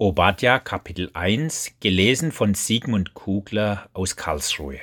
[0.00, 4.78] Obadja Kapitel 1, gelesen von Sigmund Kugler aus Karlsruhe.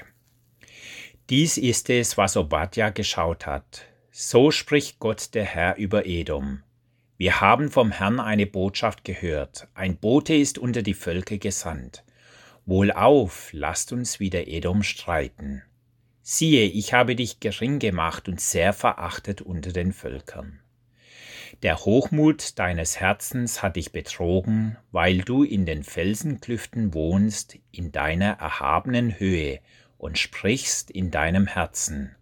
[1.30, 3.86] Dies ist es, was Obadja geschaut hat.
[4.12, 6.64] So spricht Gott der Herr über Edom.
[7.16, 9.70] Wir haben vom Herrn eine Botschaft gehört.
[9.74, 12.04] Ein Bote ist unter die Völker gesandt.
[12.66, 15.64] Wohlauf, lasst uns wieder Edom streiten.
[16.24, 20.60] Siehe, ich habe dich gering gemacht und sehr verachtet unter den Völkern.
[21.66, 28.34] Der Hochmut deines Herzens hat dich betrogen, weil du in den Felsenklüften wohnst, in deiner
[28.34, 29.62] erhabenen Höhe,
[29.98, 32.16] und sprichst in deinem Herzen,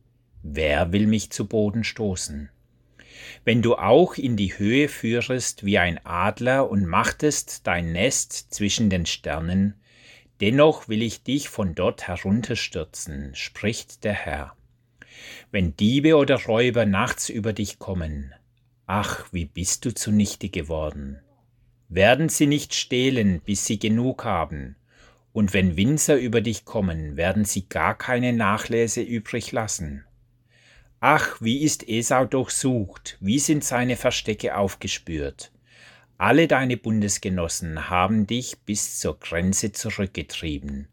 [0.44, 2.52] wer will mich zu Boden stoßen?
[3.44, 8.90] Wenn du auch in die Höhe führest wie ein Adler und machtest dein Nest zwischen
[8.90, 9.74] den Sternen,
[10.40, 14.56] dennoch will ich dich von dort herunterstürzen, spricht der Herr.
[15.52, 18.34] Wenn Diebe oder Räuber nachts über dich kommen,
[18.96, 21.20] Ach, wie bist du zunichte geworden.
[21.90, 24.76] Werden sie nicht stehlen, bis sie genug haben,
[25.32, 30.06] und wenn Winzer über dich kommen, werden sie gar keine Nachläse übrig lassen.
[31.00, 35.52] Ach, wie ist Esau durchsucht, wie sind seine Verstecke aufgespürt.
[36.20, 40.88] Alle deine Bundesgenossen haben dich bis zur Grenze zurückgetrieben.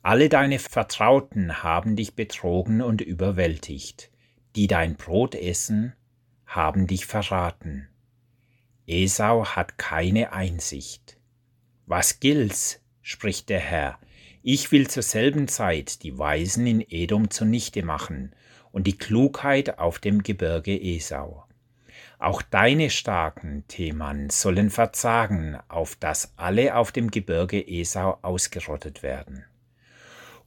[0.00, 4.10] Alle deine Vertrauten haben dich betrogen und überwältigt,
[4.56, 5.92] die dein Brot essen
[6.48, 7.88] haben dich verraten.
[8.86, 11.18] Esau hat keine Einsicht.
[11.84, 13.98] Was gilt's, spricht der Herr,
[14.42, 18.34] ich will zur selben Zeit die Weisen in Edom zunichte machen
[18.72, 21.44] und die Klugheit auf dem Gebirge Esau.
[22.18, 29.44] Auch deine starken, Theman, sollen verzagen, auf dass alle auf dem Gebirge Esau ausgerottet werden.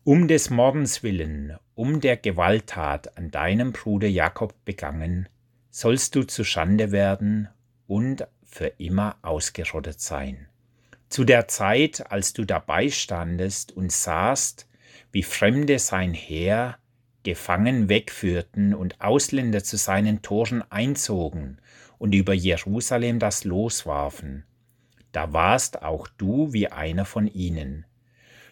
[0.03, 5.29] Um des Mordens willen, um der Gewalttat an deinem Bruder Jakob begangen,
[5.71, 7.49] sollst du zu Schande werden
[7.87, 10.47] und für immer ausgerottet sein.
[11.09, 14.67] Zu der Zeit, als du dabei standest und sahst,
[15.11, 16.77] wie Fremde sein Heer
[17.23, 21.59] gefangen wegführten und Ausländer zu seinen Toren einzogen
[21.97, 24.45] und über Jerusalem das Los warfen,
[25.11, 27.85] da warst auch du wie einer von ihnen,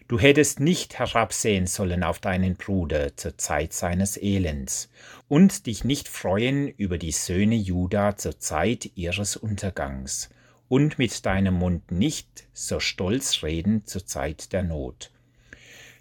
[0.09, 4.89] Du hättest nicht herabsehen sollen auf deinen Bruder zur Zeit seines Elends
[5.27, 10.31] und dich nicht freuen über die Söhne Juda zur Zeit ihres Untergangs
[10.67, 15.11] und mit deinem Mund nicht so stolz reden zur Zeit der Not.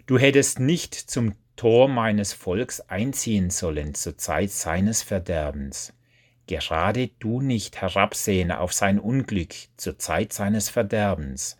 [0.07, 5.93] Du hättest nicht zum Tor meines Volks einziehen sollen zur Zeit seines Verderbens.
[6.47, 11.59] Gerade du nicht herabsehen auf sein Unglück zur Zeit seines Verderbens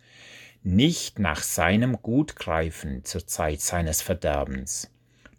[0.62, 4.90] nicht nach seinem Gut greifen zur Zeit seines Verderbens.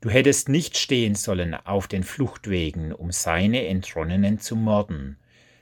[0.01, 5.17] Du hättest nicht stehen sollen auf den Fluchtwegen, um seine Entronnenen zu morden,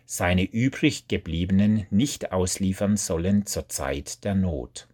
[0.06, 4.88] seine übrig gebliebenen nicht ausliefern sollen zur Zeit der Not.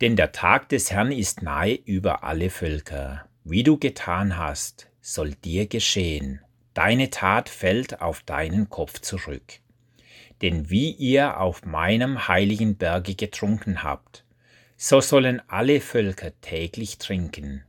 [0.00, 3.26] Denn der Tag des Herrn ist nahe über alle Völker.
[3.42, 6.40] Wie du getan hast, soll dir geschehen.
[6.74, 9.60] Deine Tat fällt auf deinen Kopf zurück
[10.42, 14.24] denn wie ihr auf meinem heiligen Berge getrunken habt,
[14.76, 17.64] so sollen alle Völker täglich trinken.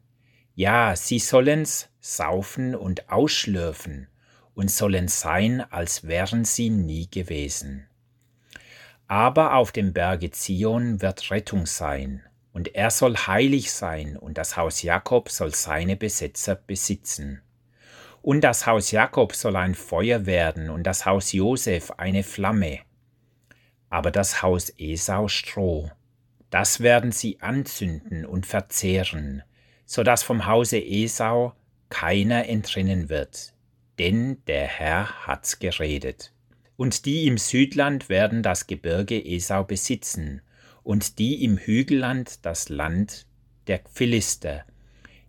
[0.56, 4.08] Ja, sie sollen's saufen und ausschlürfen
[4.54, 7.88] und sollen sein, als wären sie nie gewesen.
[9.08, 14.58] Aber auf dem Berge Zion wird Rettung sein, und er soll heilig sein, und das
[14.58, 17.42] Haus Jakob soll seine Besetzer besitzen.
[18.22, 22.80] Und das Haus Jakob soll ein Feuer werden und das Haus Josef eine Flamme.
[23.90, 25.90] Aber das Haus Esau Stroh,
[26.50, 29.44] das werden sie anzünden und verzehren,
[29.86, 31.54] so dass vom Hause Esau
[31.90, 33.54] keiner entrinnen wird,
[33.98, 36.34] denn der Herr hat's geredet.
[36.76, 40.42] Und die im Südland werden das Gebirge Esau besitzen,
[40.84, 43.28] und die im Hügelland das Land
[43.68, 44.66] der Philister.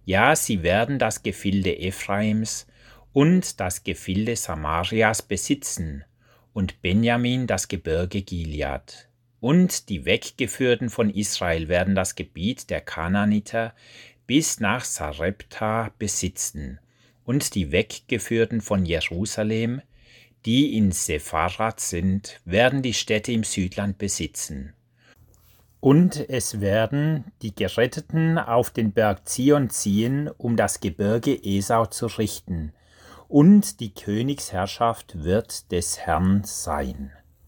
[0.05, 2.67] Ja, sie werden das Gefilde Ephraims
[3.13, 6.05] und das Gefilde Samarias besitzen
[6.53, 9.09] und Benjamin das Gebirge Gilead.
[9.41, 13.75] Und die Weggeführten von Israel werden das Gebiet der Kanaaniter
[14.27, 16.79] bis nach Sarepta besitzen,
[17.25, 19.83] und die Weggeführten von Jerusalem,
[20.47, 24.75] die in Sepharat sind, werden die Städte im Südland besitzen.
[25.81, 32.07] Und es werden die Geretteten auf den Berg Zion ziehen, um das Gebirge Esau zu
[32.07, 32.73] richten,
[33.31, 37.13] und die Königsherrschaft wird des Herrn sein.